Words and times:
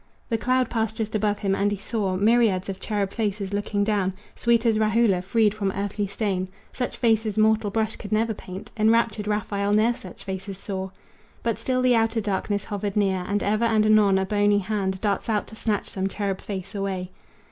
The 0.29 0.37
cloud 0.39 0.67
passed 0.71 0.97
just 0.97 1.13
above 1.13 1.37
him, 1.37 1.53
and 1.53 1.69
he 1.69 1.77
saw 1.77 2.15
Myriads 2.15 2.69
of 2.69 2.79
cherub 2.79 3.13
faces 3.13 3.53
looking 3.53 3.83
down, 3.83 4.13
Sweet 4.35 4.65
as 4.65 4.79
Rahula, 4.79 5.21
freed 5.21 5.53
from 5.53 5.71
earthly 5.73 6.07
stain; 6.07 6.47
Such 6.73 6.97
faces 6.97 7.37
mortal 7.37 7.69
brush 7.69 7.97
could 7.97 8.11
never 8.11 8.33
paint 8.33 8.71
Enraptured 8.75 9.27
Raphael 9.27 9.73
ne'er 9.73 9.93
such 9.93 10.23
faces 10.23 10.57
saw. 10.57 10.89
But 11.43 11.59
still 11.59 11.83
the 11.83 11.95
outer 11.95 12.19
darkness 12.19 12.63
hovered 12.65 12.97
near, 12.97 13.23
And 13.29 13.43
ever 13.43 13.65
and 13.65 13.85
anon 13.85 14.17
a 14.17 14.25
bony 14.25 14.57
hand 14.57 14.99
Darts 15.01 15.29
out 15.29 15.45
to 15.49 15.55
snatch 15.55 15.89
some 15.91 16.07
cherub 16.07 16.41
face 16.41 16.73
away. 16.73 17.11